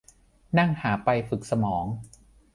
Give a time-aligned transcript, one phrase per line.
[0.57, 1.85] นั่งหาไป ฝึกสมอง